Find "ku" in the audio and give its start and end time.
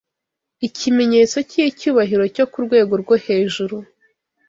2.51-2.57